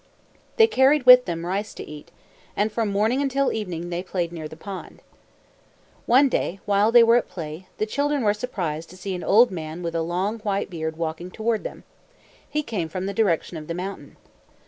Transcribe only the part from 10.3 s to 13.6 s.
white beard walking toward them. He came from the direction